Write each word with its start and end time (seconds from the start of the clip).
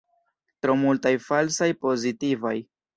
Tro 0.65 0.77
multaj 0.85 1.13
falsaj 1.27 1.71
pozitivaj. 1.87 2.59